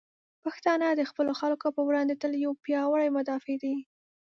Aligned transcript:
پښتانه 0.43 0.87
د 0.91 1.01
خپلو 1.09 1.31
خلکو 1.41 1.67
په 1.75 1.81
وړاندې 1.89 2.19
تل 2.21 2.31
یو 2.45 2.53
پیاوړي 2.63 3.09
مدافع 3.17 3.55
دی. 3.63 3.75